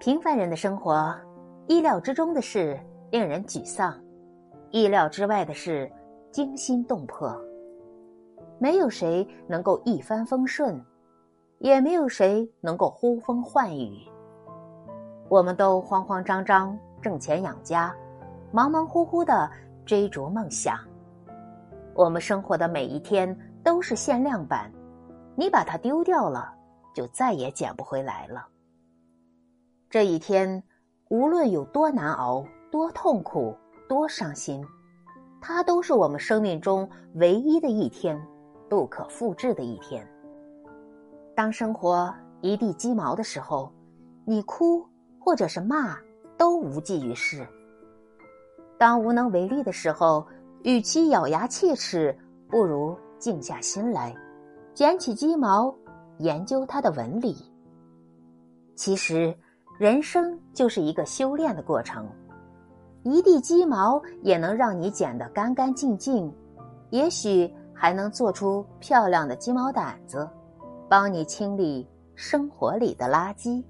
[0.00, 1.14] 平凡人的生活，
[1.66, 3.94] 意料之中的事令人沮丧，
[4.70, 5.92] 意料之外的事
[6.32, 7.38] 惊心动魄。
[8.58, 10.82] 没有谁能够一帆风顺，
[11.58, 14.08] 也没有谁能够呼风唤雨。
[15.28, 17.94] 我们都慌慌张张挣钱养家，
[18.50, 19.50] 忙忙乎乎的
[19.84, 20.78] 追逐梦想。
[21.94, 24.72] 我们生活的每一天都是限量版，
[25.36, 26.50] 你把它丢掉了，
[26.94, 28.46] 就再也捡不回来了。
[29.90, 30.62] 这一天，
[31.08, 33.56] 无论有多难熬、多痛苦、
[33.88, 34.64] 多伤心，
[35.40, 38.16] 它都是我们生命中唯一的一天，
[38.68, 40.08] 不可复制的一天。
[41.34, 43.68] 当生活一地鸡毛的时候，
[44.24, 44.86] 你哭
[45.18, 45.98] 或者是骂
[46.38, 47.44] 都无济于事。
[48.78, 50.24] 当无能为力的时候，
[50.62, 52.16] 与其咬牙切齿，
[52.48, 54.14] 不如静下心来，
[54.72, 55.74] 捡起鸡毛，
[56.18, 57.34] 研究它的纹理。
[58.76, 59.36] 其实。
[59.80, 62.06] 人生就是一个修炼的过程，
[63.02, 66.30] 一地鸡毛也能让你捡得干干净净，
[66.90, 70.28] 也许还能做出漂亮的鸡毛掸子，
[70.86, 73.64] 帮你清理生活里的垃圾。